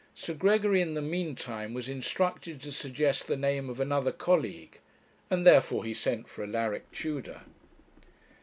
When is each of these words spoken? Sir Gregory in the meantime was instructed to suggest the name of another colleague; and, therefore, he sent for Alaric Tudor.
Sir 0.15 0.33
Gregory 0.33 0.81
in 0.81 0.95
the 0.95 1.01
meantime 1.03 1.75
was 1.75 1.87
instructed 1.87 2.59
to 2.63 2.71
suggest 2.71 3.27
the 3.27 3.37
name 3.37 3.69
of 3.69 3.79
another 3.79 4.11
colleague; 4.11 4.79
and, 5.29 5.45
therefore, 5.45 5.85
he 5.85 5.93
sent 5.93 6.27
for 6.27 6.41
Alaric 6.43 6.89
Tudor. 6.91 7.41